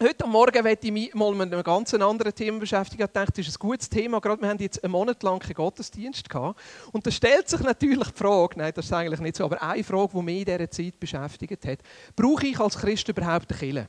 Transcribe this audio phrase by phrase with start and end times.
[0.00, 3.02] Heute Morgen werde ich mich mal mit einem ganz anderen Thema beschäftigen.
[3.02, 4.20] Ich dachte, das ist ein gutes Thema.
[4.20, 6.60] Gerade wir haben jetzt einen Monat lang keinen Gottesdienst gehabt.
[6.92, 9.82] Und da stellt sich natürlich die Frage, nein, das ist eigentlich nicht so, aber eine
[9.82, 11.80] Frage, die mich in dieser Zeit beschäftigt hat.
[12.14, 13.88] Brauche ich als Christ überhaupt eine Kirche?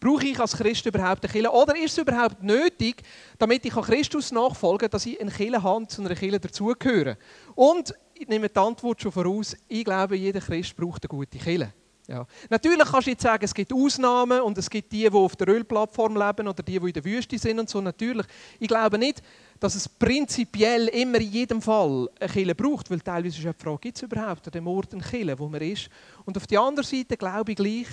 [0.00, 1.50] Brauche ich als Christ überhaupt eine Kirche?
[1.50, 3.02] Oder ist es überhaupt nötig,
[3.38, 7.18] damit ich Christus nachfolge, dass ich eine Kirche habe, zu einer Kirche dazugehöre?
[7.54, 9.54] Und ich nehme die Antwort schon voraus.
[9.68, 11.74] Ich glaube, jeder Christ braucht eine gute Kirche.
[12.08, 12.26] Ja.
[12.50, 15.48] Natürlich kannst du jetzt sagen, es gibt Ausnahmen und es gibt die, die auf der
[15.48, 17.80] Ölplattform leben oder die, die in der Wüste sind und so.
[17.80, 18.26] Natürlich.
[18.58, 19.22] Ich glaube nicht,
[19.60, 23.62] dass es prinzipiell immer in jedem Fall eine Kille braucht, weil teilweise ist ja die
[23.62, 25.88] Frage, gibt es überhaupt an dem Ort eine Kille, wo man ist?
[26.24, 27.86] Und auf der anderen Seite glaube ich gleich,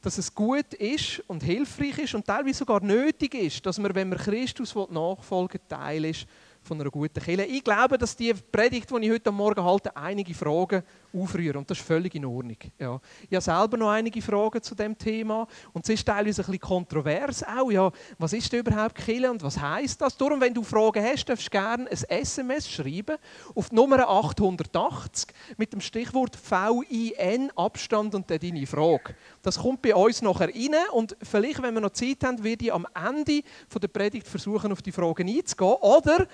[0.00, 4.08] dass es gut ist und hilfreich ist und teilweise sogar nötig ist, dass man, wenn
[4.08, 6.26] man Christus nachfolgen Teil ist
[6.62, 7.44] von einer guten Kirche.
[7.44, 11.78] Ich glaube, dass die Predigt, die ich heute Morgen halte, einige Fragen aufrühren und das
[11.78, 12.56] ist völlig in Ordnung.
[12.78, 13.00] Ja.
[13.28, 16.60] Ich habe selber noch einige Fragen zu dem Thema und es ist teilweise ein bisschen
[16.60, 17.70] kontrovers auch.
[17.70, 20.16] Ja, was ist denn überhaupt Kirche und was heißt das?
[20.16, 23.16] Darum, wenn du Fragen hast, darfst du gerne ein SMS schreiben
[23.54, 29.14] auf die Nummer 880 mit dem Stichwort VIN Abstand und dann deine Frage.
[29.42, 32.72] Das kommt bei uns nachher rein und vielleicht, wenn wir noch Zeit haben, werde ich
[32.72, 33.42] am Ende
[33.80, 36.26] der Predigt versuchen, auf die Fragen einzugehen oder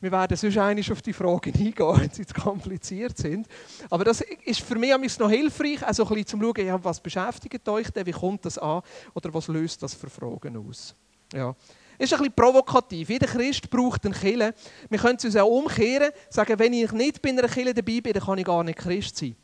[0.00, 3.46] wir werden sonst einmal auf die Fragen eingehen, wenn sie zu kompliziert sind.
[3.90, 7.68] Aber das ist für mich noch hilfreich, also ein bisschen zu schauen, ja, was beschäftigt
[7.68, 8.82] euch denn, wie kommt das an
[9.14, 10.94] oder was löst das für Fragen aus.
[11.32, 11.54] Ja.
[11.98, 13.10] Ist ein bisschen provokativ.
[13.10, 14.54] Jeder Christ braucht einen Kille.
[14.88, 18.22] Wir können uns auch umkehren, sagen, wenn ich nicht bei einer Kille dabei bin, dann
[18.22, 19.36] kann ich gar nicht Christ sein.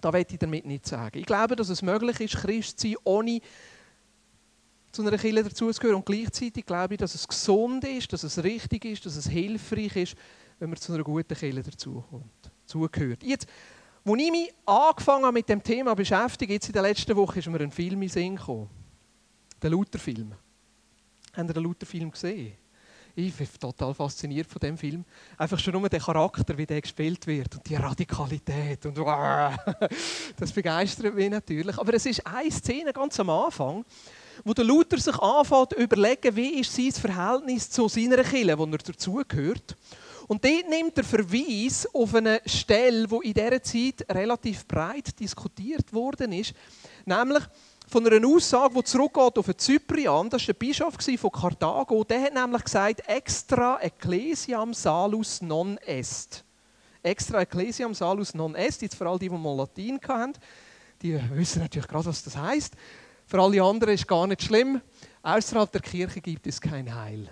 [0.00, 1.18] Das will ich damit nicht sagen.
[1.18, 3.40] Ich glaube, dass es möglich ist, Christ zu sein, ohne
[4.94, 5.96] zu einer Kirche dazuzugehören.
[5.96, 9.96] Und gleichzeitig glaube ich, dass es gesund ist, dass es richtig ist, dass es hilfreich
[9.96, 10.16] ist,
[10.58, 13.22] wenn man zu einer guten Kirche dazukommt, zugehört.
[13.22, 13.46] Jetzt,
[14.04, 17.48] als ich mich angefangen habe mit dem Thema beschäftigen, jetzt in der letzten Woche ist
[17.48, 18.68] mir ein Film in Sinn gekommen.
[19.60, 20.32] Der Luther-Film.
[21.32, 22.54] Habt ihr den Luther-Film gesehen?
[23.16, 25.04] Ich bin total fasziniert von dem Film.
[25.38, 28.98] Einfach schon nur der Charakter, wie der gespielt wird und die Radikalität und
[30.36, 31.78] das begeistert mich natürlich.
[31.78, 33.84] Aber es ist eine Szene ganz am Anfang,
[34.42, 38.64] wo der Luther sich anfängt zu überlegen, wie ist sein Verhältnis zu seiner Kirche, wo
[38.64, 39.76] er dazugehört.
[40.26, 45.92] Und dort nimmt er Verweis auf eine Stelle, die in dieser Zeit relativ breit diskutiert
[45.92, 46.54] worden ist,
[47.04, 47.42] nämlich
[47.86, 52.34] von einer Aussage, die zurückgeht auf Zyprian, das war der Bischof von Karthago, der hat
[52.34, 56.42] nämlich gesagt, extra ecclesiam salus non est.
[57.02, 60.32] Extra ecclesiam salus non est, jetzt vor allem die, die mal Latein hatten,
[61.02, 62.74] die wissen natürlich gerade, was das heißt.
[63.26, 64.80] Für alle anderen ist gar nicht schlimm.
[65.22, 67.28] Außerhalb der Kirche gibt es kein Heil.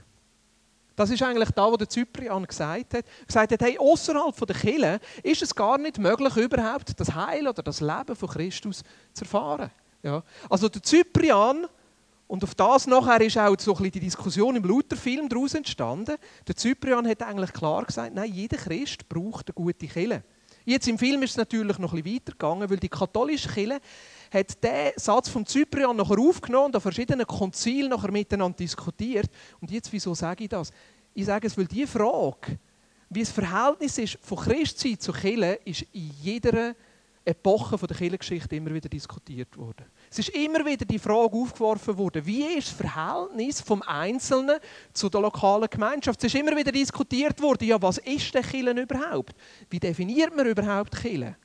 [0.96, 3.04] Das ist eigentlich da, was der Zyprian gesagt hat.
[3.04, 7.48] Er gesagt hat, hey, außerhalb der Kirche ist es gar nicht möglich, überhaupt das Heil
[7.48, 8.82] oder das Leben von Christus
[9.12, 9.70] zu erfahren.
[10.02, 10.22] Ja.
[10.50, 11.66] Also der Zyprian,
[12.26, 16.16] und auf das nachher ist auch so ein die Diskussion im Lutherfilm daraus entstanden.
[16.46, 20.22] Der Zyprian hat eigentlich klar gesagt, nein, jeder Christ braucht eine gute Kirche.
[20.64, 23.80] Jetzt im Film ist es natürlich noch ein bisschen weitergegangen, weil die katholische Kirche
[24.32, 29.30] hat diesen Satz vom Zyprian nachher aufgenommen und an verschiedenen Konzilen nachher miteinander diskutiert.
[29.60, 30.72] Und jetzt, wieso sage ich das?
[31.14, 32.58] Ich sage es, weil die Frage,
[33.10, 36.74] wie das Verhältnis ist von Christsein zu Kirche, ist in jeder
[37.24, 39.86] Epoche der Kirchengeschichte immer wieder diskutiert worden.
[40.10, 44.58] Es ist immer wieder die Frage aufgeworfen worden, wie ist das Verhältnis vom Einzelnen
[44.92, 46.18] zu der lokalen Gemeinschaft?
[46.18, 49.34] Es ist immer wieder diskutiert worden, ja, was ist denn Kirche überhaupt?
[49.70, 51.36] Wie definiert man überhaupt Kirche?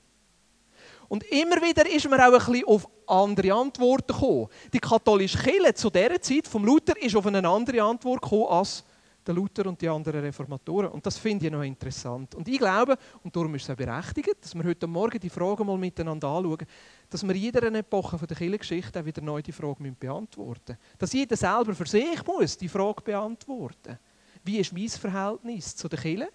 [1.10, 4.48] Und immer wieder ist man auch ein bisschen auf andere Antworten gekommen.
[4.74, 8.84] Die katholische Kirche zu dieser Zeit vom Luther ist auf eine andere Antwort gekommen als
[9.28, 10.90] der Luther und die anderen Reformatoren.
[10.90, 12.36] Und das finde ich noch interessant.
[12.36, 15.66] Und ich glaube, und darum ist es auch berechtigt, dass wir heute Morgen die Fragen
[15.66, 16.66] mal miteinander anschauen,
[17.10, 20.98] dass wir in jeder Epoche der Kirchengeschichte auch wieder neu die Frage beantworten müssen.
[20.98, 24.00] Dass jeder selber für sich muss die Frage beantworten.
[24.44, 26.30] Wie ist mein Verhältnis zu der Kirche?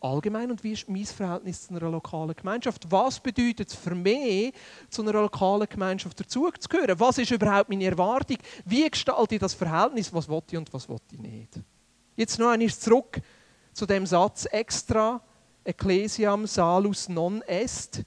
[0.00, 2.90] allgemein und wie ist mein Verhältnis zu einer lokalen Gemeinschaft?
[2.90, 4.52] Was bedeutet es für mich,
[4.88, 6.98] zu einer lokalen Gemeinschaft dazuzugehören?
[6.98, 8.38] Was ist überhaupt meine Erwartung?
[8.64, 10.12] Wie gestalte ich das Verhältnis?
[10.12, 11.60] Was will ich und was will ich nicht?
[12.20, 13.18] Jetzt noch einmal zurück
[13.72, 15.22] zu dem Satz extra
[15.64, 18.04] ecclesiam salus non est.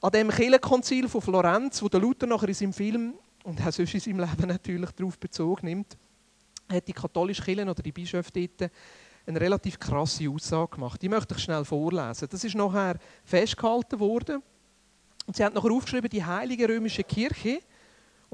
[0.00, 3.94] An dem Kirchenkonzil von Florenz, wo der Luther nachher in seinem Film und auch sonst
[3.94, 5.96] in seinem Leben natürlich darauf Bezug nimmt,
[6.68, 8.72] hat die katholische Kirche oder die Bischöfe dort
[9.24, 11.00] eine relativ krasse Aussage gemacht.
[11.00, 12.26] Die möchte ich schnell vorlesen.
[12.28, 14.42] Das ist nachher festgehalten worden.
[15.26, 17.60] Und sie hat nachher aufgeschrieben, die Heilige Römische Kirche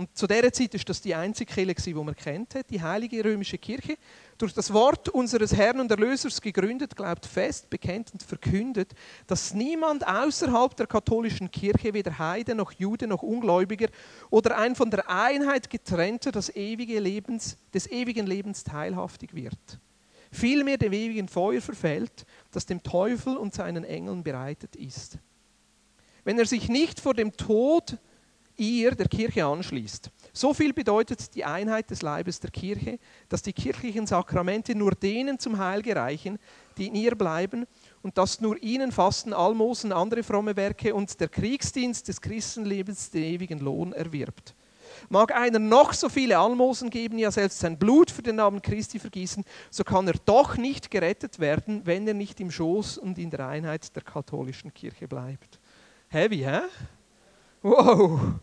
[0.00, 3.58] Und zu dieser Zeit ist das die einzige Kirche, die man kennt die Heilige Römische
[3.58, 3.98] Kirche.
[4.38, 8.94] Durch das Wort unseres Herrn und Erlösers gegründet, glaubt fest, bekennt und verkündet,
[9.26, 13.88] dass niemand außerhalb der katholischen Kirche, weder Heide noch Jude noch Ungläubiger
[14.30, 19.80] oder ein von der Einheit getrennter des, ewige Lebens, des ewigen Lebens teilhaftig wird.
[20.32, 25.18] Vielmehr dem ewigen Feuer verfällt, das dem Teufel und seinen Engeln bereitet ist.
[26.24, 27.98] Wenn er sich nicht vor dem Tod
[28.60, 30.10] ihr der Kirche anschließt.
[30.32, 32.98] So viel bedeutet die Einheit des Leibes der Kirche,
[33.28, 36.38] dass die kirchlichen Sakramente nur denen zum Heil gereichen,
[36.76, 37.66] die in ihr bleiben
[38.02, 43.24] und dass nur ihnen Fasten, Almosen, andere fromme Werke und der Kriegsdienst des Christenlebens den
[43.24, 44.54] ewigen Lohn erwirbt.
[45.08, 48.98] Mag einer noch so viele Almosen geben, ja selbst sein Blut für den Namen Christi
[48.98, 53.30] vergießen, so kann er doch nicht gerettet werden, wenn er nicht im Schoß und in
[53.30, 55.58] der Einheit der katholischen Kirche bleibt.
[56.08, 56.60] Heavy, hä?
[57.62, 58.40] Wow!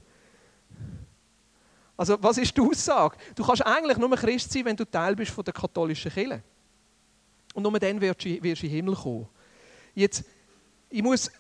[1.98, 3.18] Also was ist die Aussage?
[3.36, 6.44] Du kannst eigentlich nur Christ sein, wenn du Teil bist von der katholischen Kirche.
[7.56, 9.28] Und nur dann wirst du, wirst du in den Himmel kommen.
[9.96, 10.24] Jetzt,
[10.92, 11.32] ich muss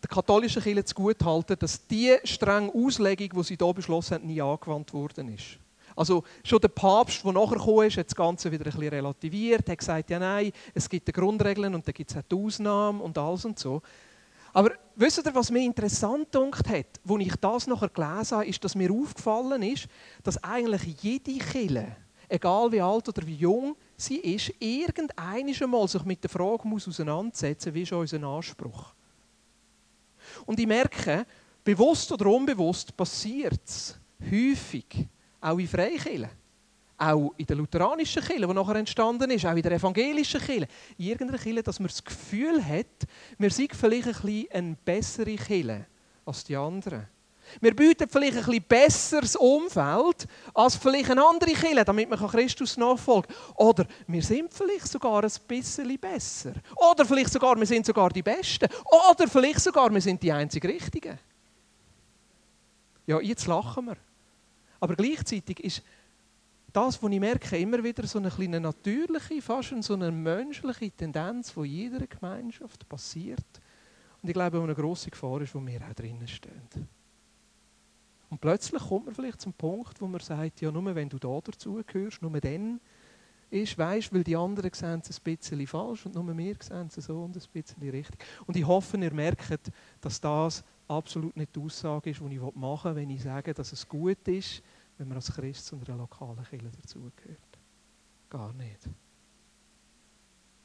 [0.00, 4.40] der katholischen Kirche zugute halten, dass die strenge Auslegung, die sie hier beschlossen haben, nie
[4.40, 5.58] angewandt worden ist.
[5.96, 9.68] Also schon der Papst, der nachher gekommen ist, hat das Ganze wieder ein bisschen relativiert,
[9.68, 13.00] hat gesagt, ja nein, es gibt die Grundregeln und dann gibt es auch die Ausnahmen
[13.00, 13.80] und alles und so.
[14.54, 18.62] Aber wisst ihr, was mir interessant gedacht hat, als ich das nachher gelesen habe, ist,
[18.62, 19.88] dass mir aufgefallen ist,
[20.22, 21.96] dass eigentlich jede Kille,
[22.28, 26.86] egal wie alt oder wie jung sie ist, irgendein Mal sich mit der Frage muss
[26.86, 28.94] auseinandersetzen, wie ist unser Anspruch.
[30.46, 31.26] Und ich merke,
[31.64, 33.98] bewusst oder unbewusst passiert es
[34.30, 35.08] häufig,
[35.40, 36.43] auch in Freikirchen
[36.96, 41.06] auch in der lutheranischen Kirche, die nachher entstanden ist, auch in der evangelischen Kirche, in
[41.06, 42.86] irgendeiner Kirche, dass man das Gefühl hat,
[43.38, 45.86] wir sind vielleicht ein bisschen eine bessere Kirche
[46.24, 47.08] als die anderen.
[47.60, 52.76] Wir bieten vielleicht ein bisschen besseres Umfeld als vielleicht eine andere Kirche, damit man Christus
[52.76, 53.66] nachfolgen kann.
[53.66, 56.54] Oder wir sind vielleicht sogar ein bisschen besser.
[56.90, 58.68] Oder vielleicht sogar, wir sind sogar die Besten.
[59.10, 61.18] Oder vielleicht sogar, wir sind die einzig Richtigen.
[63.06, 63.96] Ja, jetzt lachen wir.
[64.80, 65.82] Aber gleichzeitig ist
[66.74, 71.54] das, was ich merke, immer wieder so eine kleine natürliche, fast so eine menschliche Tendenz,
[71.54, 73.44] die in jeder Gemeinschaft passiert.
[74.20, 76.88] Und ich glaube, eine grosse Gefahr ist, wo wir auch drinnen stehen.
[78.28, 81.40] Und plötzlich kommt man vielleicht zum Punkt, wo man sagt, ja, nur wenn du da
[81.40, 82.80] dazugehörst, nur dann
[83.50, 87.04] ist, weißt, weil die anderen sehen es ein bisschen falsch und nur wir sehen es
[87.04, 88.24] so und ein bisschen richtig.
[88.46, 89.70] Und ich hoffe, ihr merkt,
[90.00, 93.72] dass das absolut nicht die Aussage ist, die ich machen will, wenn ich sage, dass
[93.72, 94.60] es gut ist,
[94.98, 97.58] wenn man als Christ zu einer lokalen Kirche dazugehört.
[98.30, 98.88] Gar nicht.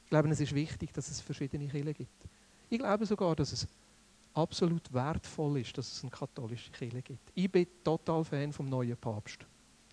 [0.03, 2.25] Ich glaube, es ist wichtig, dass es verschiedene Kirchen gibt.
[2.69, 3.67] Ich glaube sogar, dass es
[4.33, 7.31] absolut wertvoll ist, dass es eine katholische Kirche gibt.
[7.35, 9.45] Ich bin total Fan vom neuen Papst.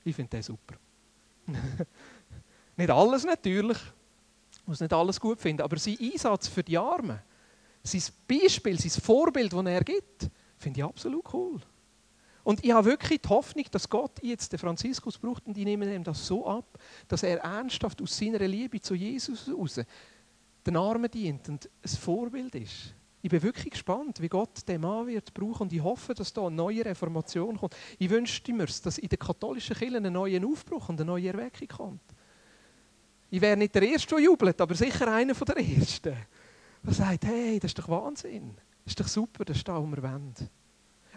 [0.05, 0.77] Ich finde den super.
[2.77, 3.79] nicht alles natürlich.
[4.53, 7.21] Ich muss nicht alles gut finden, aber sein Einsatz für die Armen,
[7.83, 11.61] sein Beispiel, sein Vorbild, das er gibt, finde ich absolut cool.
[12.47, 15.93] Und ich habe wirklich die Hoffnung, dass Gott jetzt den Franziskus braucht und ich nehme
[15.93, 16.79] ihm das so ab,
[17.09, 19.81] dass er ernsthaft aus seiner Liebe zu Jesus heraus
[20.65, 22.95] den Armen dient und ein Vorbild ist.
[23.21, 26.47] Ich bin wirklich gespannt, wie Gott den Mann wird brauchen und ich hoffe, dass da
[26.47, 27.75] eine neue Reformation kommt.
[27.99, 31.67] Ich wünschte mir, dass in der katholischen Kirche ein neuer Aufbruch und eine neue Erweckung
[31.67, 32.15] kommt.
[33.29, 36.15] Ich wäre nicht der Erste, der jubelt, aber sicher einer der Ersten,
[36.85, 38.55] der sagt, hey, das ist doch Wahnsinn,
[38.85, 40.33] das ist doch super, das ist da, wo wir wollen.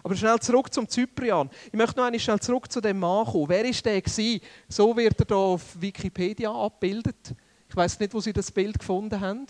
[0.02, 1.50] Aber schnell zurück zum Zyprian.
[1.66, 3.48] Ich möchte noch einmal schnell zurück zu dem Mann kommen.
[3.48, 4.00] Wer war der?
[4.00, 4.40] Gewesen?
[4.68, 7.34] So wird er hier auf Wikipedia abgebildet.
[7.68, 9.46] Ich weiß nicht, wo Sie das Bild gefunden haben.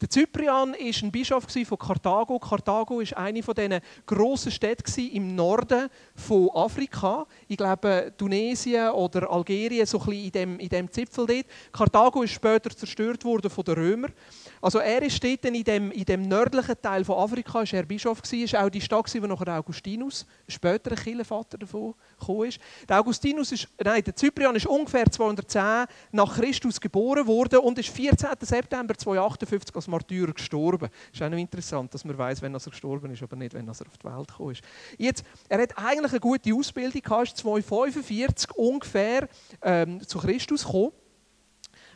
[0.00, 2.38] Der Zyprian war ein Bischof von Karthago.
[2.38, 7.26] Karthago war eine von diesen grossen Städte im Norden von Afrika.
[7.48, 11.46] Ich glaube, Tunesien oder Algerien, so ein bisschen in dem Zipfel dort.
[11.70, 14.12] Karthago ist später zerstört worden von den Römern.
[14.60, 18.20] Also er ist dort in dem, in dem nördlichen Teil von Afrika, ist er Bischof
[18.20, 20.26] gewesen, ist auch die Stadt, wo nachher Augustinus,
[20.62, 22.60] ein Kirchenvater davon gekommen ist.
[22.88, 27.88] Der Augustinus ist, nein, der Zyprian ist ungefähr 210 nach Christus geboren worden und ist
[27.88, 28.28] 14.
[28.40, 30.90] September 258 als Martyrer gestorben.
[31.12, 33.70] Ist auch noch interessant, dass man weiß, wenn er gestorben ist, aber nicht, wenn er
[33.70, 34.62] auf die Welt gekommen ist.
[34.98, 39.28] Jetzt, er hat eigentlich eine gute Ausbildung gehabt, ist 245 ungefähr
[39.62, 40.92] ähm, zu Christus gekommen.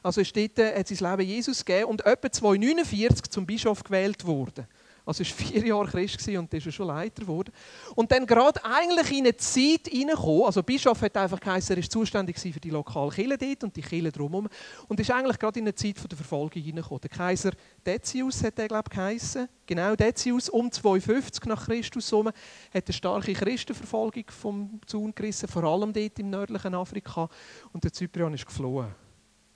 [0.04, 4.26] Also ist dort, äh, hat sein Leben Jesus gegeben und etwa 249 zum Bischof gewählt
[4.26, 4.66] worden.
[5.06, 7.52] Also war vier Jahre Christ und ist schon Leiter geworden.
[7.94, 11.90] Und dann gerade eigentlich in eine Zeit hineingekommen, also Bischof hat einfach geheißen, er ist
[11.90, 14.48] zuständig für die lokale Kirche dort und die Kirche drumherum.
[14.88, 17.00] Und ist eigentlich gerade in eine Zeit der Verfolgung hineingekommen.
[17.00, 17.52] Der Kaiser
[17.84, 19.48] Decius hat er, glaube ich, geheißen.
[19.66, 25.64] Genau, Decius um 250 nach Christus herum hat eine starke Christenverfolgung vom Zaun gerissen, vor
[25.64, 27.28] allem dort im nördlichen Afrika.
[27.72, 29.03] Und der Zyprian ist geflohen.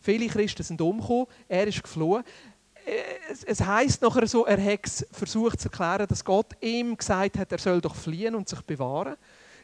[0.01, 2.25] Viele Christen sind umgekommen, er ist geflohen
[3.31, 7.53] es, es heißt nachher so, er hat versucht zu erklären, dass Gott ihm gesagt hat,
[7.53, 9.17] er soll doch fliehen und sich bewahren.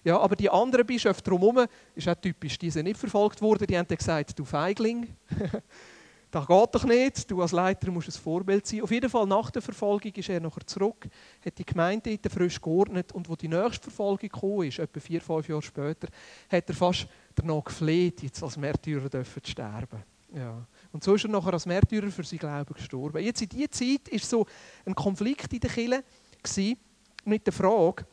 [0.04, 3.78] Ja, aber die anderen Bischöfe drumherum, ist auch typisch, die sind nicht verfolgt worden, die
[3.78, 5.08] haben gesagt, du Feigling,
[6.30, 8.82] das geht doch nicht, du als Leiter musst ein Vorbild sein.
[8.82, 11.08] Auf jeden Fall nach der Verfolgung ist er nachher zurück,
[11.42, 15.22] hat die Gemeinde dort frisch geordnet und wo die nächste Verfolgung kam, ist, etwa vier,
[15.22, 16.08] fünf Jahre später,
[16.50, 20.02] hat er fast danach gefleht, jetzt als Märtyrer zu sterben.
[20.34, 20.66] Ja.
[20.92, 23.22] Und so ist er nachher als Märtyrer für sein Glauben gestorben.
[23.22, 24.46] Jetzt in dieser Zeit war so
[24.84, 26.76] ein Konflikt in der Kirche
[27.24, 28.04] mit der Frage,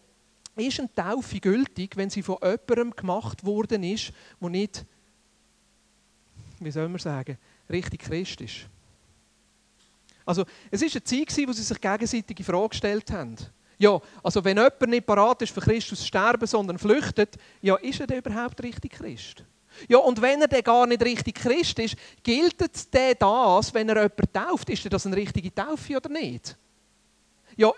[0.56, 4.86] ist eine Taufe gültig, wenn sie von jemandem gemacht worden ist, der nicht,
[6.60, 7.38] wie soll man sagen,
[7.70, 8.68] richtig Christ ist?
[10.25, 13.36] Also, es war eine Zeit, wo sie sich gegenseitig die Frage gestellt haben.
[13.80, 18.00] Ja, also wenn jemand nicht parat ist, für Christus zu sterben, sondern flüchtet, ja, ist
[18.00, 19.44] er denn überhaupt richtig Christ?
[19.88, 24.04] Ja, und wenn er dann gar nicht richtig Christ ist, gilt denn das, wenn er
[24.04, 24.70] jemanden tauft?
[24.70, 26.58] Ist das eine richtige Taufe oder nicht?
[27.56, 27.72] Ja,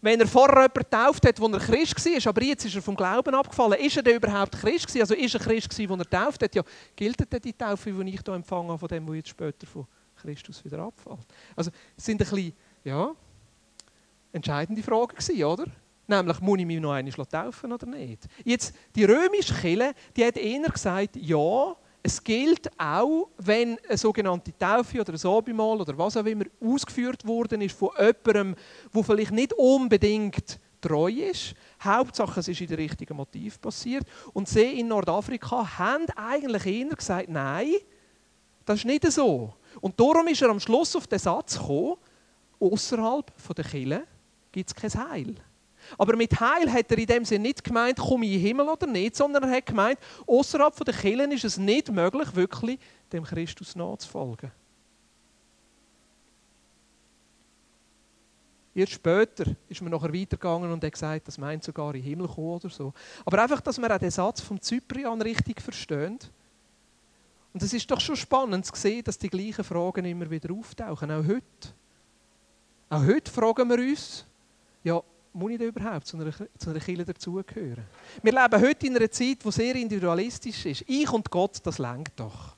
[0.00, 2.94] wenn er vorher jemanden getauft hat, wo er Christ war, aber jetzt ist er vom
[2.94, 5.00] Glauben abgefallen, ist er denn überhaupt Christ gewesen?
[5.00, 6.54] Also ist er Christ gewesen, wo er getauft hat?
[6.54, 6.62] Ja,
[6.94, 9.86] gilt denn die Taufe, die ich hier empfange, von dem, wo jetzt später von
[10.16, 11.26] Christus wieder abfällt?
[11.56, 12.52] Also, es sind ein bisschen,
[12.84, 13.14] ja,
[14.32, 15.64] entscheidende Fragen gewesen, oder?
[16.06, 18.24] Nämlich, muss ich mich noch einmal taufen oder nicht?
[18.44, 24.56] Jetzt, die römische Kirche, die hat eher gesagt, ja, es gilt auch, wenn eine sogenannte
[24.58, 28.54] Taufe oder ein Abimal oder was auch immer ausgeführt worden ist von jemandem,
[28.94, 31.54] der vielleicht nicht unbedingt treu ist.
[31.82, 34.06] Hauptsache, es ist in der richtigen Motiv passiert.
[34.34, 37.72] Und sie in Nordafrika haben eigentlich eher gesagt, nein,
[38.66, 39.54] das ist nicht so.
[39.80, 41.96] Und darum ist er am Schluss auf den Satz gekommen,
[42.60, 44.06] außerhalb der Kirche
[44.52, 45.34] gibt es kein Heil.
[45.98, 48.68] Aber mit Heil hat er in dem Sinne nicht gemeint, komme ich in den Himmel
[48.68, 52.78] oder nicht, sondern er hat gemeint, außerhalb der Kirchen ist es nicht möglich, wirklich
[53.12, 54.50] dem Christus nachzufolgen.
[58.74, 62.26] Erst später ist man nachher weitergegangen und hat gesagt, das meint sogar in den Himmel
[62.26, 62.92] kommen oder so.
[63.24, 66.18] Aber einfach, dass wir auch den Satz vom Zyprian richtig verstehen.
[67.52, 71.10] Und es ist doch schon spannend zu sehen, dass die gleichen Fragen immer wieder auftauchen,
[71.12, 71.68] auch heute.
[72.90, 74.26] Auch heute fragen wir uns,
[74.82, 75.00] ja,
[75.34, 77.84] muss ich überhaupt zu einer, zu einer Kirche dazugehören?
[78.22, 80.84] Wir leben heute in einer Zeit, die sehr individualistisch ist.
[80.86, 82.56] Ich und Gott, das lenkt doch.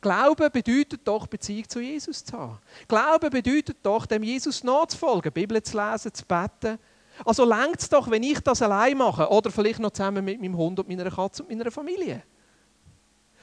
[0.00, 2.58] Glauben bedeutet doch, Beziehung zu Jesus zu haben.
[2.88, 6.78] Glauben bedeutet doch, dem Jesus nachzufolgen, Bibel zu lesen, zu beten.
[7.24, 10.56] Also lenkt es doch, wenn ich das allein mache oder vielleicht noch zusammen mit meinem
[10.56, 12.22] Hund und meiner Katze und meiner Familie.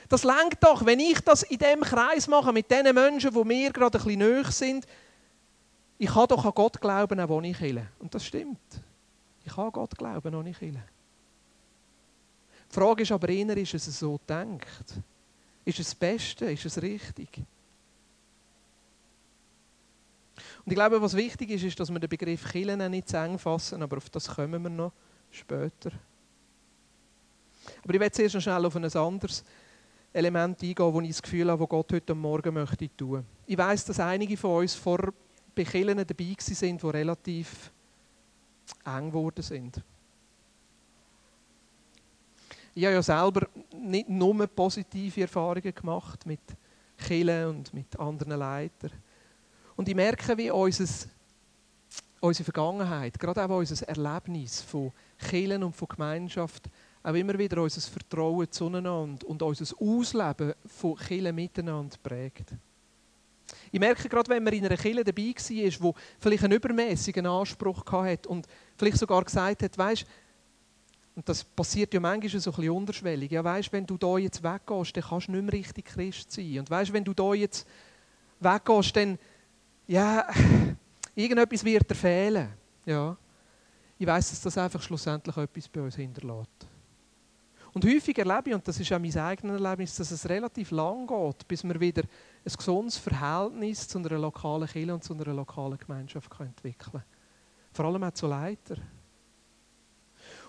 [0.09, 3.71] Das lenkt doch, wenn ich das in dem Kreis mache, mit den Menschen, die mir
[3.71, 4.85] gerade ein bisschen näher sind,
[6.01, 7.85] ich kann doch an Gott glauben, auch ich kille.
[7.99, 8.81] Und das stimmt.
[9.45, 10.81] Ich kann an Gott glauben, ich kille.
[12.71, 14.95] Die Frage ist aber eher, ist es so denkt?
[15.63, 16.45] Ist es das Beste?
[16.45, 17.29] Ist es richtig?
[20.65, 23.37] Und ich glaube, was wichtig ist, ist, dass wir den Begriff Killen nicht zu eng
[23.37, 24.93] fassen, aber auf das kommen wir noch
[25.29, 25.91] später.
[27.83, 29.43] Aber ich werde zuerst noch schnell auf ein anderes
[30.11, 33.23] Element eingehen, wo ich das Gefühl habe, wo Gott heute Morgen möchte tun.
[33.45, 35.13] Ich weiß, dass einige von uns vor
[35.53, 37.71] bei Kirchen dabei sind, die relativ
[38.85, 39.81] eng geworden sind.
[42.73, 46.39] Ich habe ja selber nicht nur positive Erfahrungen gemacht mit
[46.97, 48.91] Kirchen und mit anderen Leitern.
[49.75, 51.07] Und ich merke, wie unser,
[52.21, 56.69] unsere Vergangenheit, gerade auch unser Erlebnis von Kirchen und von Gemeinschaft,
[57.03, 62.53] auch immer wieder unser Vertrauen zueinander und unser Ausleben von Kirchen miteinander prägt.
[63.71, 67.83] Ich merke gerade, wenn man in einer Kirche dabei war, wo vielleicht einen übermäßigen Anspruch
[67.91, 70.05] hatte und vielleicht sogar gesagt hat, weißt,
[71.15, 74.41] und das passiert ja manchmal so ein bisschen unterschwellig, ja, weißt, wenn du da jetzt
[74.41, 76.59] weggehst, dann kannst du nicht mehr richtig Christ sein.
[76.59, 77.67] Und weißt, wenn du da jetzt
[78.39, 79.19] weggehst, dann,
[79.87, 80.25] ja,
[81.15, 82.49] irgendetwas wird dir fehlen.
[82.85, 83.17] Ja.
[83.97, 86.67] Ich weiß, dass das einfach schlussendlich etwas bei uns hinterlässt.
[87.73, 91.07] Und häufig erlebe ich, und das ist auch mein eigenes Erlebnis, dass es relativ lang
[91.07, 92.03] geht, bis wir wieder
[92.43, 97.03] ein gesundes Verhältnis zu einer lokalen Kirche und zu einer lokalen Gemeinschaft entwickeln können.
[97.71, 98.77] Vor allem auch zu Leiter.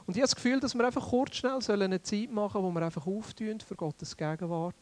[0.06, 2.70] Und ich habe das Gefühl, dass wir einfach kurz schnell eine Zeit machen sollen, wo
[2.78, 4.75] wir einfach auftun für Gottes Gegenwart.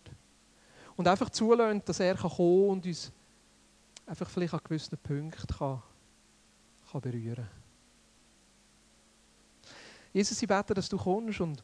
[0.97, 3.12] Und einfach zulassen, dass er kommen kann und uns
[4.07, 5.83] einfach vielleicht an gewissen Punkten kann,
[6.90, 7.49] kann berühren kann.
[10.12, 11.62] Jesus, ich bete, dass du kommst und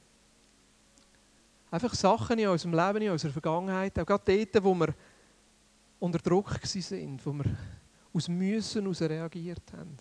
[1.70, 4.94] einfach Sachen in unserem Leben, in unserer Vergangenheit, auch gerade dort, wo wir
[5.98, 7.44] unter Druck waren, wo wir
[8.12, 9.96] aus Müssen heraus reagiert haben.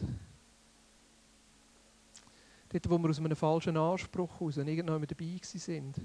[2.70, 5.96] Dort, wo wir aus einem falschen Anspruch heraus irgendwann dabei sind.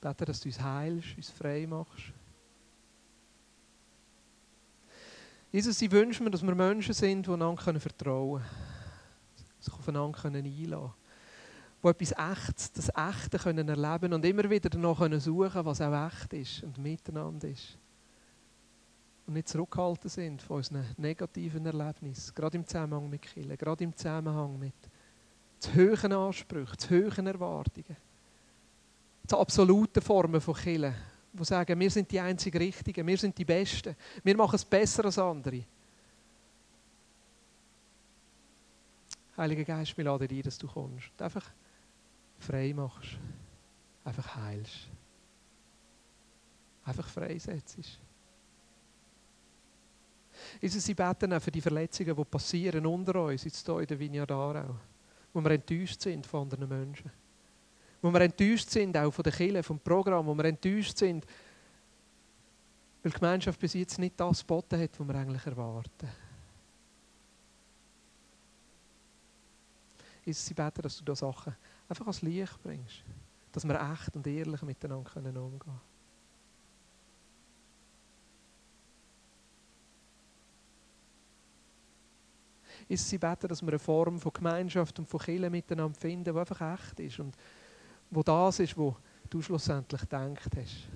[0.00, 2.12] Bete, dass du uns heilst, uns frei machst.
[5.50, 8.76] Jesus, ich wünsche mir, dass wir Menschen sind, die einander vertrauen können
[9.66, 10.92] sich aufeinander einlassen können.
[11.82, 16.06] Die etwas Echtes, das Echte können erleben und immer wieder danach können suchen was auch
[16.06, 17.78] echt ist und miteinander ist.
[19.26, 23.96] Und nicht zurückgehalten sind von unseren negativen Erlebnissen, gerade im Zusammenhang mit Killen, gerade im
[23.96, 24.74] Zusammenhang mit
[25.58, 27.96] zu hohen Ansprüchen, zu hohen Erwartungen,
[29.26, 30.94] zu absoluten Formen von Killen,
[31.32, 35.04] die sagen, wir sind die einzig Richtigen, wir sind die Besten, wir machen es besser
[35.04, 35.64] als andere.
[39.36, 41.50] Heiliger Geist, wir laden dich dass du kommst einfach
[42.38, 43.18] frei machst.
[44.04, 44.88] Einfach heilst.
[46.84, 47.98] Einfach freisetzt.
[50.60, 53.98] Jesus, sie beten auch für die Verletzungen, die passieren unter uns, jetzt hier in der
[53.98, 54.76] Vineyard Aarau,
[55.32, 57.10] wo wir enttäuscht sind von anderen Menschen.
[58.02, 61.26] Wo wir enttäuscht sind auch von der Kirche, vom Programm, wo wir enttäuscht sind,
[63.02, 66.08] weil die Gemeinschaft bis jetzt nicht das geboten hat, was wir eigentlich erwarten.
[70.26, 71.54] Ist sie beten, dass du da Sachen
[71.88, 73.04] einfach ans Licht bringst.
[73.52, 75.80] Dass wir echt und ehrlich miteinander umgehen können.
[82.88, 86.38] Ist sie beten, dass wir eine Form von Gemeinschaft und von Kirche miteinander finden, die
[86.38, 87.34] einfach echt ist und
[88.10, 88.96] wo das ist, wo
[89.30, 90.88] du schlussendlich gedacht hast.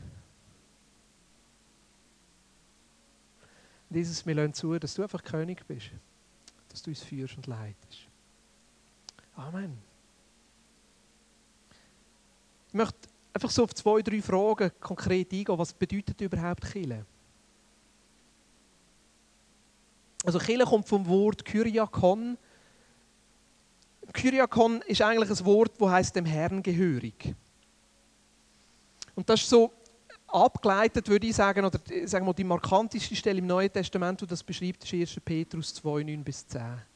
[3.89, 5.91] Dieses, wir lassen zu, dass du einfach König bist,
[6.69, 8.10] dass du uns führst und leitest.
[9.41, 9.79] Amen.
[12.69, 15.59] Ich möchte einfach so auf zwei, drei Fragen konkret eingehen.
[15.59, 17.07] Was bedeutet überhaupt Kille?
[20.25, 22.37] Also Kille kommt vom Wort Kyriakon.
[24.13, 27.35] Kyriakon ist eigentlich ein Wort, das heißt dem Herrn gehörig.
[29.15, 29.73] Und das ist so
[30.27, 34.45] abgeleitet, würde ich sagen, oder sagen wir, die markanteste Stelle im Neuen Testament, die das
[34.45, 35.21] beschreibt, ist 1.
[35.25, 36.90] Petrus 2, 9 bis 10.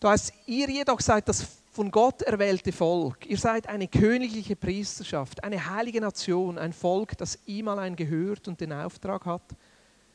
[0.00, 3.26] Da heißt, ihr jedoch seid das von Gott erwählte Volk.
[3.26, 8.60] Ihr seid eine königliche Priesterschaft, eine heilige Nation, ein Volk, das ihm allein gehört und
[8.60, 9.42] den Auftrag hat,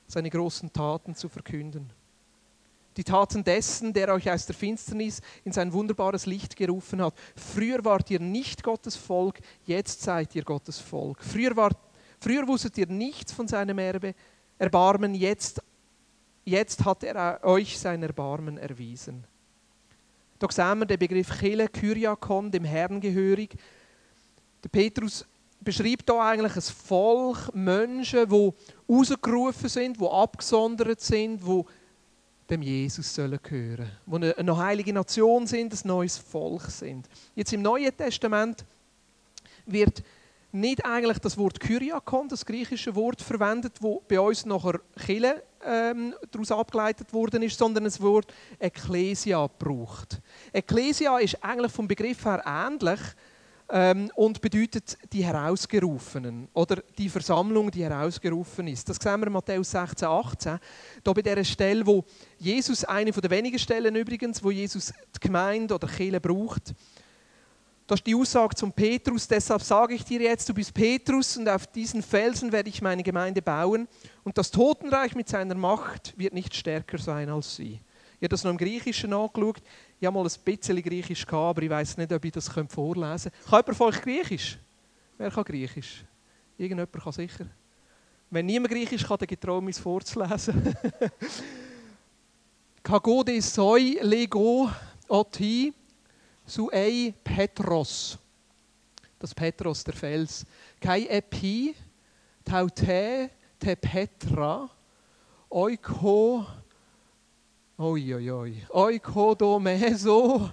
[0.08, 1.94] seine großen Taten zu verkünden.
[2.98, 7.14] Die Taten dessen, der euch aus der Finsternis in sein wunderbares Licht gerufen hat.
[7.36, 11.24] Früher wart ihr nicht Gottes Volk, jetzt seid ihr Gottes Volk.
[11.24, 11.78] Früher, wart,
[12.20, 14.14] früher wusstet ihr nichts von seinem Erbe,
[14.58, 15.62] Erbarmen, jetzt,
[16.44, 19.26] jetzt hat er euch sein Erbarmen erwiesen.
[20.42, 23.56] Da sehen wir den Begriff Chile, Kyriakon, dem Herrn gehörig.
[24.64, 25.24] Der Petrus
[25.60, 28.52] beschreibt da eigentlich ein Volk, Menschen, die
[28.90, 31.64] rausgerufen sind, die abgesondert sind, die
[32.50, 34.22] dem Jesus gehören sollen.
[34.24, 37.08] Die eine heilige Nation sind, ein neues Volk sind.
[37.36, 38.66] Jetzt im Neuen Testament
[39.68, 40.02] wird
[40.52, 46.16] nicht eigentlich das Wort Kyriakon, das griechische Wort, verwendet, wo bei uns nachher Chile ähm,
[46.32, 50.22] daraus abgeleitet worden ist, sondern das Wort Ecclesia braucht.
[50.52, 53.00] Ecclesia ist eigentlich vom Begriff her ähnlich
[53.72, 58.90] ähm, und bedeutet die Herausgerufenen oder die Versammlung, die herausgerufen ist.
[58.90, 60.60] Das sehen wir in Matthäus 16, 18.
[61.04, 62.04] Da bei der Stelle, wo
[62.38, 66.74] Jesus, eine der wenigen Stellen übrigens, wo Jesus die Gemeinde oder Kirche braucht,
[67.88, 69.28] das ist die Aussage zum Petrus.
[69.28, 73.04] Deshalb sage ich dir jetzt, du bist Petrus und auf diesen Felsen werde ich meine
[73.04, 73.88] Gemeinde bauen.
[74.24, 77.82] Und das Totenreich mit seiner Macht wird nicht stärker sein als sie.
[78.22, 79.62] Ich habe das noch im Griechischen angeschaut.
[80.00, 83.32] Ich habe mal ein bisschen Griechisch gehabt, aber ich weiß nicht, ob ich das vorlesen
[83.32, 83.50] könnte.
[83.50, 84.60] Kann jemand von euch Griechisch?
[85.18, 86.06] Wer kann Griechisch?
[86.58, 87.48] Irgendjemand kann sicher.
[88.30, 90.76] Wenn niemand Griechisch kann, dann getraue mich es vorzulesen.
[92.84, 94.70] Kagode soi lego
[95.08, 95.74] oti
[96.52, 98.20] Suei Petros.
[99.18, 100.46] Das Petros, der Fels.
[100.82, 101.74] Kai epi,
[102.44, 104.70] taute, te Petra,
[105.50, 106.46] oiko,
[107.78, 110.52] oi, oi, oi, oiko do meso,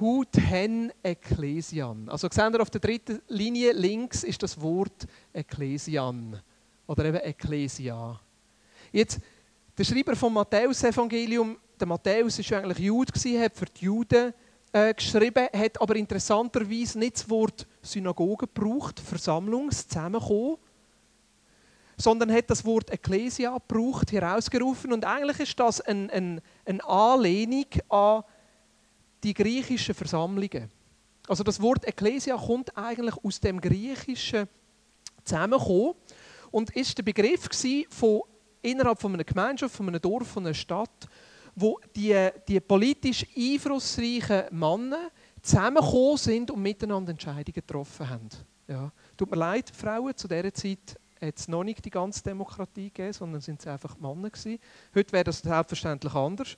[0.00, 2.08] huten Ecclesian.
[2.08, 6.40] Also seht ihr auf der dritten Linie links ist das Wort Ecclesian
[6.86, 8.18] oder eben Ecclesia.
[8.92, 9.20] Jetzt,
[9.76, 13.12] der Schreiber vom Matthäus-Evangelium, der Matthäus war eigentlich Jude,
[13.44, 14.32] hat für die Juden
[14.72, 20.56] äh, geschrieben, hat aber interessanterweise nicht das Wort Synagoge gebraucht, Versammlung, Zusammenkommen,
[21.96, 24.92] sondern hat das Wort Ekklesia gebraucht, herausgerufen.
[24.92, 28.22] Und eigentlich ist das eine ein, ein Anlehnung an
[29.22, 30.70] die griechischen Versammlungen.
[31.26, 34.48] Also das Wort Ekklesia kommt eigentlich aus dem griechischen
[35.24, 35.94] Zusammenkommen
[36.50, 37.48] und ist der Begriff
[37.90, 38.22] von
[38.62, 41.08] innerhalb von einer Gemeinschaft, von einem Dorf, von einer Stadt,
[41.56, 45.10] wo die, die politisch einflussreichen Männer
[45.42, 48.28] zusammengekommen sind und miteinander Entscheidungen getroffen haben.
[48.68, 48.92] Ja.
[49.16, 53.12] Tut mir leid, Frauen, zu dieser Zeit hat es noch nicht die ganze Demokratie gegeben,
[53.14, 54.58] sondern sind es einfach Männer gewesen.
[54.94, 56.56] Heute wäre das selbstverständlich anders.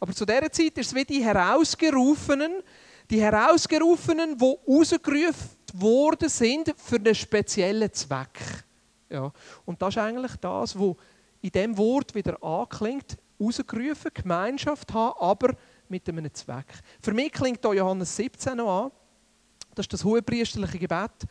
[0.00, 2.62] Aber zu dieser Zeit ist es wie die Herausgerufenen,
[3.10, 8.64] die Herausgerufenen, die rausgerufen worden sind für einen speziellen Zweck.
[9.10, 9.30] Ja.
[9.66, 10.94] Und das ist eigentlich das, was
[11.42, 15.54] in dem Wort wieder anklingt, rausgerufen, Gemeinschaft haben, aber
[15.88, 16.66] mit einem Zweck.
[17.00, 18.92] Für mich klingt hier Johannes 17 noch an.
[19.74, 21.26] Das ist das hohepriesterliche Gebet,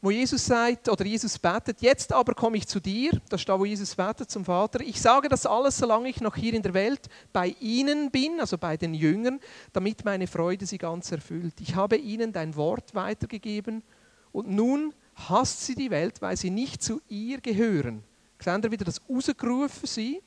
[0.00, 3.58] wo Jesus sagt, oder Jesus betet, jetzt aber komme ich zu dir, das ist da,
[3.58, 6.74] wo Jesus betet zum Vater, ich sage das alles, solange ich noch hier in der
[6.74, 9.40] Welt bei ihnen bin, also bei den Jüngern,
[9.72, 11.54] damit meine Freude sie ganz erfüllt.
[11.60, 13.82] Ich habe ihnen dein Wort weitergegeben
[14.30, 14.94] und nun
[15.28, 18.04] hasst sie die Welt, weil sie nicht zu ihr gehören.
[18.38, 20.22] Seht ihr wieder das rausgerufen sie?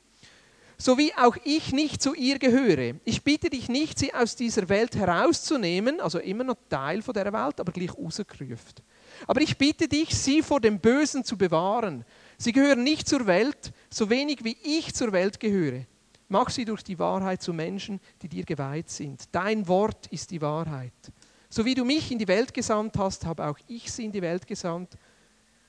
[0.82, 2.96] So wie auch ich nicht zu ihr gehöre.
[3.04, 7.32] Ich bitte dich nicht, sie aus dieser Welt herauszunehmen, also immer noch Teil von der
[7.32, 8.82] Welt, aber gleich rausgerufen.
[9.28, 12.04] Aber ich bitte dich, sie vor dem Bösen zu bewahren.
[12.36, 15.86] Sie gehören nicht zur Welt, so wenig wie ich zur Welt gehöre.
[16.28, 19.22] Mach sie durch die Wahrheit zu Menschen, die dir geweiht sind.
[19.30, 21.12] Dein Wort ist die Wahrheit.
[21.48, 24.22] So wie du mich in die Welt gesandt hast, habe auch ich sie in die
[24.22, 24.98] Welt gesandt.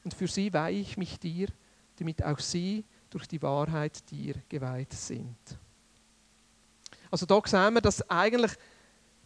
[0.03, 1.49] Und für sie weihe ich mich dir,
[1.99, 5.37] damit auch sie durch die Wahrheit dir geweiht sind.
[7.11, 8.53] Also da sehen wir, dass eigentlich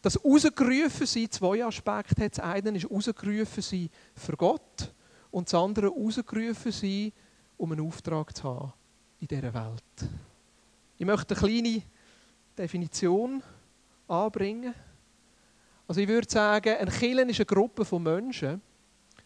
[0.01, 2.37] das rausgerufen sein zwei Aspekte hat.
[2.37, 4.93] Das eine ist rausgerufen sein für Gott
[5.31, 7.13] und das andere rausgerufen sein,
[7.55, 8.73] um einen Auftrag zu haben
[9.19, 10.11] in dieser Welt.
[10.97, 11.81] Ich möchte eine kleine
[12.57, 13.41] Definition
[14.07, 14.73] anbringen.
[15.87, 18.61] Also ich würde sagen, ein Kirche ist eine Gruppe von Menschen,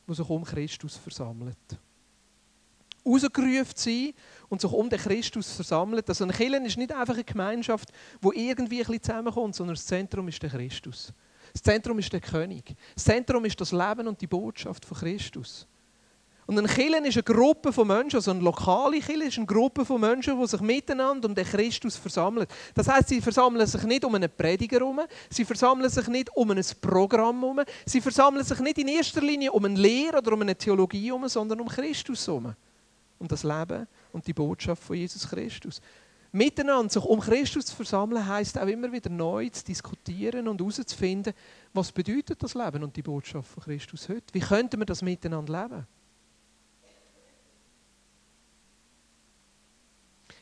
[0.08, 1.80] die sich um Christus versammelt.
[3.05, 4.13] Rausgerufen sein
[4.49, 6.07] und sich um den Christus versammelt.
[6.09, 7.89] Also ein Kirche ist nicht einfach eine Gemeinschaft,
[8.21, 11.13] wo irgendwie ein bisschen zusammenkommt, sondern das Zentrum ist der Christus.
[11.53, 12.75] Das Zentrum ist der König.
[12.95, 15.67] Das Zentrum ist das Leben und die Botschaft von Christus.
[16.47, 19.85] Und ein Kirche ist eine Gruppe von Menschen, also eine lokale Kirche ist eine Gruppe
[19.85, 22.47] von Menschen, die sich miteinander um den Christus versammeln.
[22.73, 26.51] Das heißt, sie versammeln sich nicht um einen Prediger herum, sie versammeln sich nicht um
[26.51, 30.41] ein Programm herum, sie versammeln sich nicht in erster Linie um eine Lehre oder um
[30.41, 32.53] eine Theologie herum, sondern um Christus herum.
[33.21, 35.79] Um das Leben und die Botschaft von Jesus Christus.
[36.31, 41.34] Miteinander sich um Christus zu versammeln, heißt auch immer wieder neu zu diskutieren und herauszufinden,
[41.71, 44.34] was bedeutet das Leben und die Botschaft von Christus heute?
[44.34, 45.88] Wie könnten wir das miteinander leben?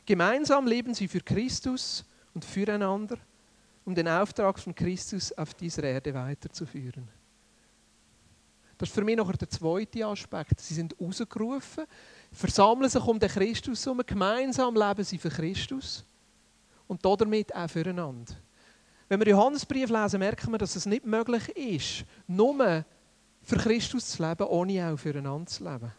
[0.06, 3.18] Gemeinsam leben sie für Christus und füreinander,
[3.84, 7.06] um den Auftrag von Christus auf dieser Erde weiterzuführen.
[8.80, 10.58] Das ist für mich noch der zweite Aspekt.
[10.58, 11.84] Sie sind rausgerufen,
[12.32, 16.04] versammeln sich um den Christus herum, gemeinsam leben sie für Christus
[16.86, 18.34] und damit auch füreinander.
[19.08, 22.84] Wenn wir Johannesbrief lesen, merken wir, dass es nicht möglich ist, nur
[23.42, 25.92] für Christus zu leben, ohne auch füreinander zu leben.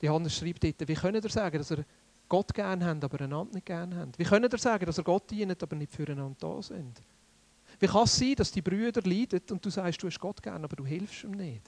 [0.00, 1.84] Johannes schreibt dort, wie können wir sagen, dass er
[2.28, 4.12] Gott gerne haben, aber einander nicht gerne haben?
[4.16, 7.02] Wie können ihr sagen, dass er Gott dient, aber nicht füreinander da sind?
[7.78, 10.64] Wie kann es sein, dass die Brüder leiden und du sagst, du hast Gott gerne,
[10.64, 11.62] aber du hilfst ihm nicht?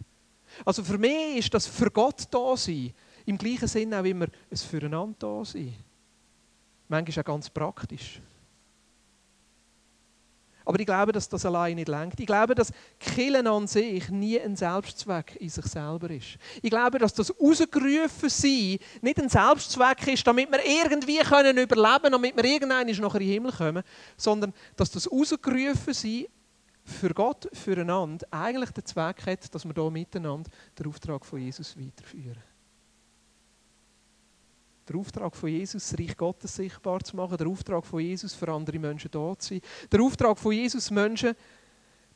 [0.65, 2.93] Also für mich ist das für Gott da sein
[3.31, 5.75] im gleichen Sinn auch immer ein Füreinander da sein.
[6.89, 8.21] Manchmal auch ganz praktisch.
[10.65, 12.21] Aber ich glaube, dass das allein nicht lenkt.
[12.21, 16.37] Ich glaube, dass Killen an sich nie ein Selbstzweck in sich selber ist.
[16.63, 22.03] Ich glaube, dass das rausgerufen sein nicht ein Selbstzweck ist, damit wir irgendwie können überleben
[22.03, 23.83] können, damit wir irgendwann nachher in den Himmel kommen,
[24.17, 26.27] sondern dass das rausgerufen sein
[26.85, 31.77] für Gott, füreinander, eigentlich den Zweck hat, dass wir hier miteinander den Auftrag von Jesus
[31.77, 32.50] weiterführen
[34.91, 38.53] der Auftrag von Jesus, das Reich Gottes sichtbar zu machen, der Auftrag von Jesus, für
[38.53, 41.35] andere Menschen da zu sein, der Auftrag von Jesus, Menschen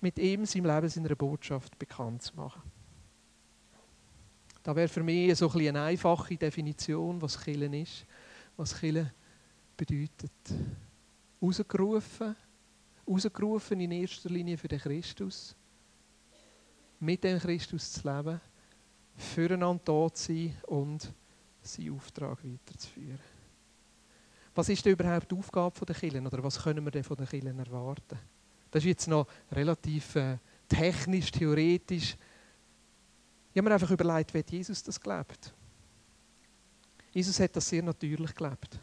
[0.00, 2.62] mit ihm, seinem Leben, seiner Botschaft bekannt zu machen.
[4.62, 8.06] Da wäre für mich so ein eine einfache Definition, was Killen ist,
[8.56, 9.10] was Killen
[9.76, 10.32] bedeutet.
[11.40, 12.34] Rausgerufen,
[13.06, 15.54] rausgerufen in erster Linie für den Christus,
[16.98, 18.40] mit dem Christus zu leben,
[19.16, 21.12] füreinander da zu sein und
[21.66, 23.18] seinen Auftrag weiterzuführen.
[24.54, 27.26] Was ist denn überhaupt die Aufgabe der Kirchen oder was können wir denn von den
[27.26, 28.18] Kirchen erwarten?
[28.70, 32.16] Das ist jetzt noch relativ äh, technisch, theoretisch.
[33.52, 35.52] Ich habe mir einfach überlegt, wie Jesus das gelebt.
[37.12, 38.80] Jesus hat das sehr natürlich gelebt.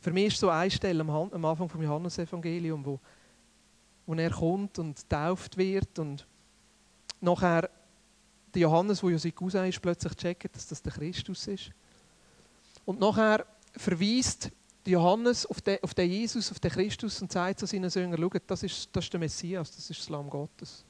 [0.00, 3.00] Für mich ist so eine Stelle am Anfang vom Johannesevangelium, wo,
[4.06, 6.26] wo er kommt und getauft wird und
[7.20, 7.68] nachher
[8.54, 11.70] der Johannes, der ja sein Cousin ist, plötzlich checkt, dass das der Christus ist.
[12.84, 14.50] Und nachher verweist
[14.86, 18.42] Johannes auf den, auf den Jesus, auf den Christus und sagt zu seinen Söhnen, schaut,
[18.46, 20.84] das ist, das ist der Messias, das ist das Lamm Gottes.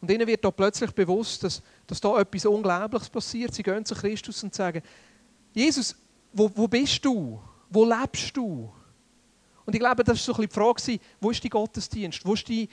[0.00, 3.54] Und ihnen wird da plötzlich bewusst, dass, dass da etwas Unglaubliches passiert.
[3.54, 4.82] Sie gehen zu Christus und sagen,
[5.54, 5.96] Jesus,
[6.32, 7.40] wo, wo bist du?
[7.70, 8.70] Wo lebst du?
[9.64, 12.24] Und ich glaube, das war so ein die Frage, wo ist dein Gottesdienst?
[12.24, 12.68] Wo ist, die,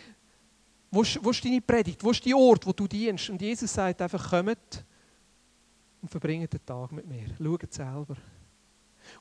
[0.93, 2.03] wo, ist, wo ist deine Predigt?
[2.03, 3.29] Wo ist der Ort, wo du dienst?
[3.29, 4.86] Und Jesus sagt einfach, kommt
[6.01, 7.27] und verbringt den Tag mit mir.
[7.38, 8.15] Schaut selber.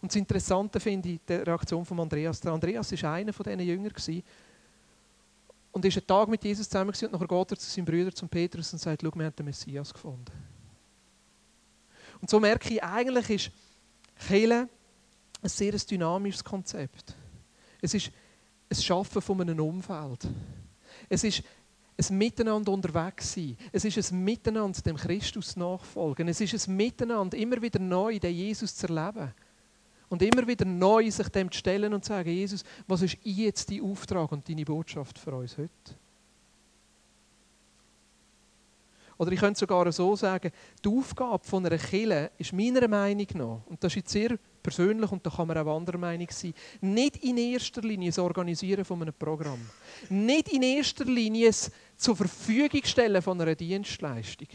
[0.01, 2.41] Und das Interessante finde ich die Reaktion von Andreas.
[2.41, 3.93] Der Andreas war einer von diesen Jüngern
[5.73, 8.29] und ist einen Tag mit Jesus zusammen und nachher geht er zu seinem Bruder, zum
[8.29, 10.31] Petrus und sagt, schau, wir haben den Messias gefunden.
[12.21, 13.51] Und so merke ich, eigentlich ist
[14.29, 14.69] Kirche
[15.41, 17.17] ein sehr dynamisches Konzept.
[17.81, 18.11] Es ist
[18.71, 20.29] ein Schaffen von einem Umfeld.
[21.09, 21.43] Es ist
[21.99, 23.57] ein Miteinander unterwegs sein.
[23.71, 26.29] Es ist ein Miteinander dem Christus nachfolgen.
[26.29, 29.33] Es ist ein Miteinander immer wieder neu den Jesus zu erleben.
[30.09, 33.71] Und immer wieder neu sich dem zu stellen und zu sagen, Jesus, was ist jetzt
[33.71, 35.71] dein Auftrag und deine Botschaft für uns heute?
[39.19, 40.51] Oder ich könnte sogar so sagen,
[40.85, 45.11] die Aufgabe von einer Kille ist meiner Meinung nach, und das ist jetzt sehr persönlich
[45.11, 49.03] und da kann man auch anderer Meinung sein, nicht in erster Linie das Organisieren von
[49.03, 49.61] einem Programm.
[50.09, 54.49] Nicht in erster Linie das zur Verfügung stellen von einer Dienstleistung.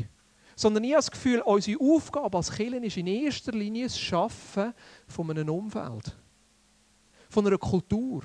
[0.55, 4.73] Sondern ich habe das Gefühl, unsere Aufgabe als Kirche ist in erster Linie das Schaffen
[5.07, 6.15] von einem Umfeld.
[7.29, 8.23] Von einer Kultur.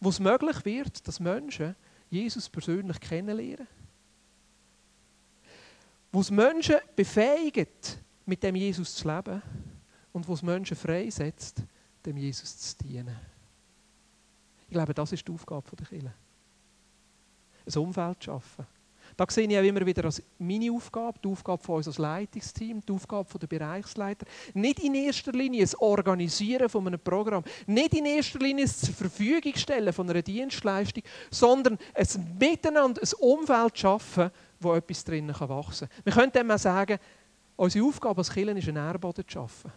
[0.00, 1.76] Wo es möglich wird, dass Menschen
[2.10, 3.68] Jesus persönlich kennenlernen.
[6.10, 9.42] Wo es Menschen befähigt, mit dem Jesus zu leben.
[10.12, 11.62] Und wo es Menschen freisetzt,
[12.04, 13.16] dem Jesus zu dienen.
[14.66, 16.12] Ich glaube, das ist die Aufgabe der Kirche.
[17.66, 18.66] Ein Umfeld zu schaffen
[19.16, 22.80] da sehe ich auch immer wieder als meine Aufgabe, die Aufgabe von uns als Leitungsteam,
[22.86, 24.26] die Aufgabe der Bereichsleiter.
[24.54, 28.94] Nicht in erster Linie das Organisieren von einem Programm, nicht in erster Linie das zur
[28.94, 35.88] Verfügung stellen von einer Dienstleistung, sondern ein Miteinander, ein Umfeld schaffen, wo etwas drinnen wachsen
[35.88, 36.04] kann.
[36.04, 36.98] Wir könnten mal sagen,
[37.56, 39.72] unsere Aufgabe als Kirche ist, einen Nährboden zu schaffen.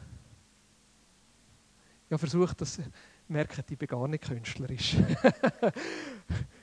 [2.07, 2.79] Ich habe versucht, das
[3.27, 4.97] merken, ich bin gar nicht künstlerisch.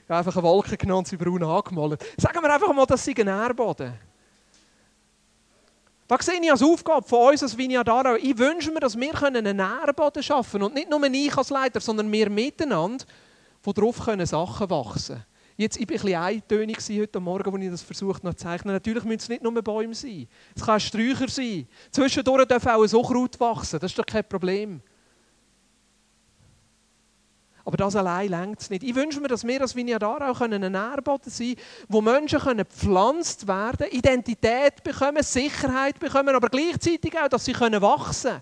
[0.09, 2.03] Ich habe einfach eine Wolke genommen und sie braun angemalt.
[2.17, 3.93] Sagen wir einfach mal, das sei ein Nährboden.
[6.07, 8.15] Was sehe ich als Aufgabe von uns als Vinja Darau?
[8.15, 10.63] Ich wünsche mir, dass wir einen Nährboden schaffen können.
[10.63, 13.05] Und nicht nur ich als Leiter, sondern wir miteinander,
[13.61, 15.25] wo darauf Sachen wachsen können.
[15.59, 18.73] Jetzt, ich war ein bisschen eintönig heute Morgen, als ich das versucht habe zu zeichnen.
[18.73, 20.25] Natürlich müssen es nicht nur Bäume sein.
[20.55, 21.67] Es kann Sträucher sein.
[21.91, 23.77] Zwischendurch darf auch ein Suchrut wachsen.
[23.77, 24.81] Das ist doch kein Problem.
[27.65, 28.83] Aber das allein längt es nicht.
[28.83, 31.57] Ich wünsche mir, dass wir als Vinyadar auch ein Nährboden sein können,
[31.89, 37.81] wo Menschen können gepflanzt werden Identität bekommen, Sicherheit bekommen, aber gleichzeitig auch, dass sie können
[37.81, 38.41] wachsen können.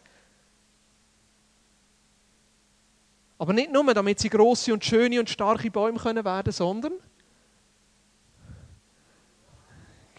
[3.39, 6.93] Aber nicht nur, damit sie grosse und schöne und starke Bäume können werden sondern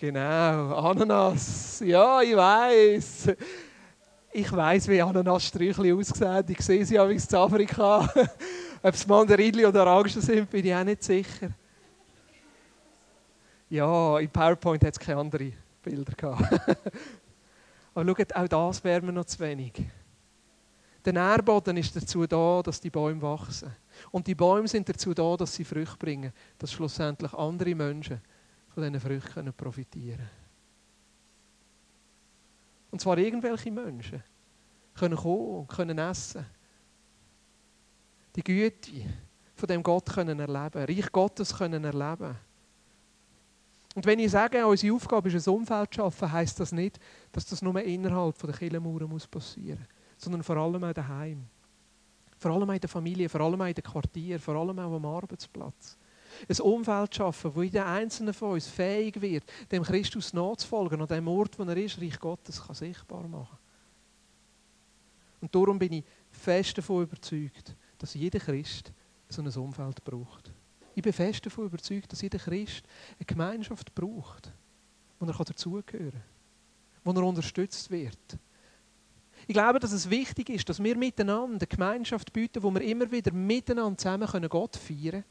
[0.01, 1.83] Genau, Ananas.
[1.85, 3.35] Ja, ich weiß.
[4.33, 6.45] Ich weiß, wie Ananassträuchchen aussehen.
[6.47, 8.09] Ich sehe sie auch in Afrika.
[8.83, 11.51] Ob es Mandarinli oder Orangen sind, bin ich auch nicht sicher.
[13.69, 15.53] Ja, in PowerPoint hat es keine anderen
[15.83, 16.61] Bilder gehabt.
[17.95, 19.73] Aber schaut, auch das wäre mir noch zu wenig.
[21.09, 23.75] Der Nährboden ist dazu da, dass die Bäume wachsen.
[24.11, 28.21] Und die Bäume sind dazu da, dass sie Früchte bringen, dass schlussendlich andere Menschen
[28.69, 30.31] von diesen Früchten profitieren können.
[32.91, 34.23] Und zwar irgendwelche Menschen
[34.95, 36.45] können kommen und können essen
[38.37, 38.93] die Güte
[39.55, 42.37] von dem Gott können erleben, Reich Gottes können erleben.
[43.95, 47.01] Und wenn ich sage, unsere Aufgabe ist, ein Umfeld zu schaffen, heisst das nicht,
[47.33, 51.47] dass das nur innerhalb der Kirchenmauern muss passieren muss, sondern vor allem auch daheim.
[52.37, 54.95] Vor allem auch in der Familie, vor allem auch in den Quartier, vor allem auch
[54.95, 55.97] am Arbeitsplatz.
[56.49, 61.27] Ein Umfeld schaffen, wo jeder Einzelne von uns fähig wird, dem Christus nachzufolgen und dem
[61.27, 63.59] Ort, wo er ist, Reich Gottes kann sichtbar machen.
[65.41, 68.93] Und darum bin ich fest davon überzeugt, dass jeder Christ
[69.29, 70.53] so ein Umfeld braucht.
[70.95, 72.85] Ich bin fest davon überzeugt, dass jeder Christ
[73.19, 74.53] eine Gemeinschaft braucht,
[75.19, 76.23] wo er dazugehören kann,
[77.05, 78.39] wo er unterstützt wird.
[79.49, 83.11] Ich glaube, dass es wichtig ist, dass wir miteinander eine Gemeinschaft bieten, wo wir immer
[83.11, 85.25] wieder miteinander zusammen Gott feiern können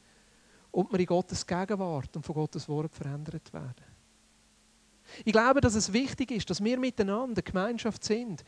[0.72, 3.84] und wir in Gottes Gegenwart und von Gottes Wort verändert werden.
[5.24, 8.42] Ich glaube, dass es wichtig ist, dass wir miteinander eine Gemeinschaft sind,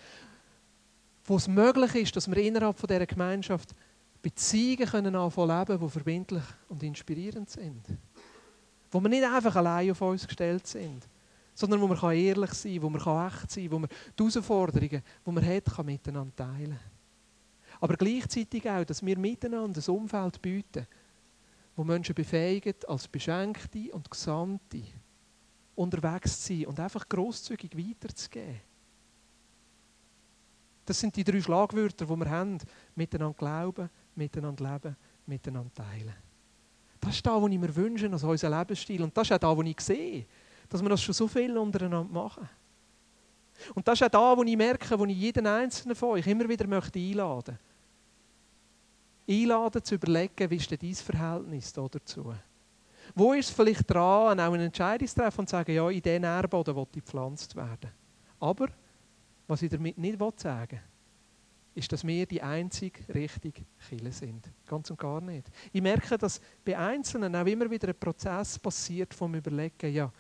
[1.25, 3.73] wo es möglich ist, dass wir innerhalb von dieser Gemeinschaft
[4.23, 7.85] Beziehungen können anfangen leben, die verbindlich und inspirierend sind.
[8.91, 11.07] Wo wir nicht einfach allein auf uns gestellt sind,
[11.61, 15.03] sondern wo man ehrlich sein kann, wo man echt sein kann, wo man die Herausforderungen,
[15.27, 16.81] die man hat, kann miteinander teilen
[17.81, 20.87] Aber gleichzeitig auch, dass wir miteinander ein Umfeld bieten,
[21.77, 24.83] wo Menschen befähigen, als Beschenkte und Gesandte
[25.75, 28.61] unterwegs zu sein und einfach grosszügig weiterzugeben.
[30.87, 32.59] Das sind die drei Schlagwörter, die wir haben.
[32.95, 34.97] Miteinander glauben, miteinander leben,
[35.27, 36.15] miteinander teilen.
[37.01, 39.03] Das ist das, was ich mir wünsche, als unser Lebensstil.
[39.03, 40.27] Und das ist auch das, was ich sehe
[40.71, 42.49] dass wir das schon so viel untereinander machen.
[43.75, 46.49] Und das ist auch da, wo ich merke, wo ich jeden einzelnen von euch immer
[46.49, 47.71] wieder möchte einladen möchte.
[49.29, 52.35] Einladen zu überlegen, wie ist denn dein Verhältnis dazu?
[53.15, 56.01] Wo ist es vielleicht dran, auch eine Entscheidung zu treffen und zu sagen, ja, in
[56.01, 57.91] diesen Nährboden will ich gepflanzt werden.
[58.39, 58.69] Aber,
[59.47, 60.81] was ich damit nicht sagen will,
[61.75, 64.51] ist, dass wir die einzig richtige Kille sind.
[64.67, 65.51] Ganz und gar nicht.
[65.73, 70.13] Ich merke, dass bei Einzelnen auch immer wieder ein Prozess passiert vom Überlegen, ja,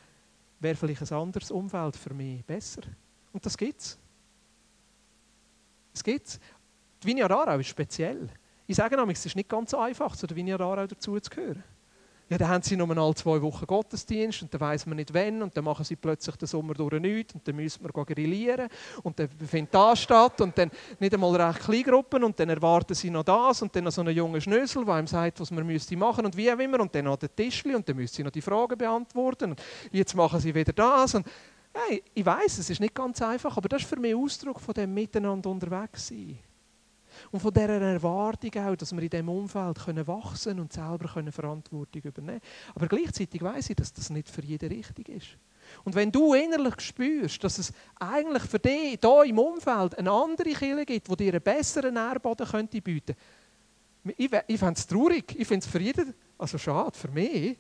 [0.61, 2.83] wäre vielleicht ein anderes Umfeld für mich besser.
[3.33, 3.99] Und das gibt es.
[5.93, 6.39] Es gibt
[7.03, 8.29] Die Vineyard Aarau ist speziell.
[8.67, 11.65] Ich sage nämlich, es ist nicht ganz so einfach, zu der Vineyard Aarau dazuzugehören.
[12.31, 15.43] Ja, dann haben sie nur alle zwei Wochen Gottesdienst und dann weiß man nicht wann
[15.43, 18.69] und dann machen sie plötzlich den Sommer durch nichts und dann müssen wir grillieren
[19.03, 23.11] und dann findet das statt und dann nicht einmal recht Kleingruppen und dann erwarten sie
[23.11, 25.97] noch das und dann noch so einen jungen Schnösel, der ihm sagt, was man müsste
[25.97, 28.31] machen und wie auch immer und dann noch den Tischli und dann müssen sie noch
[28.31, 31.27] die Fragen beantworten und jetzt machen sie wieder das und
[31.75, 34.75] hey, ich weiß, es ist nicht ganz einfach, aber das ist für mich Ausdruck von
[34.75, 36.39] dem Miteinander unterwegs sein.
[37.31, 41.33] Und von dieser Erwartung auch, dass wir in diesem Umfeld können wachsen und selber können
[41.33, 42.75] Verantwortung übernehmen können.
[42.75, 45.37] Aber gleichzeitig weiß ich, dass das nicht für jeden richtig ist.
[45.85, 50.51] Und wenn du innerlich spürst, dass es eigentlich für dich hier im Umfeld eine andere
[50.51, 55.39] Kirche gibt, die dir einen besseren Nährboden könnte bieten könnte, ich, ich fände es traurig.
[55.39, 57.59] Ich finde es für jeden, also schade, für mich.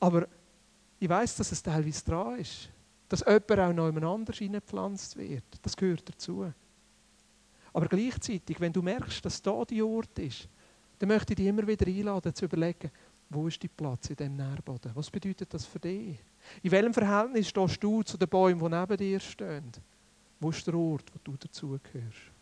[0.00, 0.26] Aber
[0.98, 2.70] ich weiß, dass es teilweise dran ist.
[3.08, 5.44] Dass jemand auch noch jemand anders hineingepflanzt wird.
[5.62, 6.52] Das gehört dazu.
[7.74, 10.48] Aber gleichzeitig, wenn du merkst, dass da die Ort ist,
[10.98, 12.90] dann möchte ich dich immer wieder einladen, zu überlegen,
[13.28, 14.92] wo ist dein Platz in diesem Nährboden?
[14.94, 16.18] Was bedeutet das für dich?
[16.62, 19.72] In welchem Verhältnis stehst du zu den Bäumen, die neben dir stehen?
[20.38, 22.33] Wo ist der Ort, wo du dazugehörst?